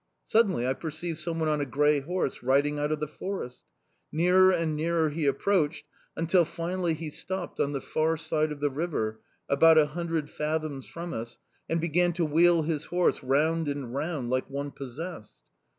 [0.25, 3.65] Suddenly I perceived someone on a grey horse riding out of the forest;
[4.11, 5.85] nearer and nearer he approached
[6.15, 10.87] until finally he stopped on the far side of the river, about a hundred fathoms
[10.87, 11.37] from us,
[11.69, 15.35] and began to wheel his horse round and round like one possessed.